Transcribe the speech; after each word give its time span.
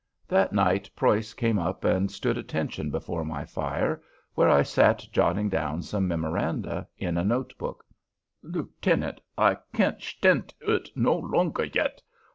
That 0.27 0.51
night 0.51 0.89
Preuss 0.95 1.35
came 1.35 1.59
up 1.59 1.85
and 1.85 2.09
stood 2.09 2.35
attention 2.35 2.89
before 2.89 3.23
my 3.23 3.45
fire, 3.45 4.01
where 4.33 4.49
I 4.49 4.63
sat 4.63 5.05
jotting 5.11 5.47
down 5.47 5.83
some 5.83 6.07
memoranda 6.07 6.87
in 6.97 7.19
a 7.19 7.23
note 7.23 7.55
book: 7.59 7.85
"Lieutenant, 8.41 9.21
I 9.37 9.57
kent 9.75 9.99
shtaendt 9.99 10.53
ut 10.67 10.89
no 10.95 11.15
longer 11.15 11.65
yet. 11.65 12.01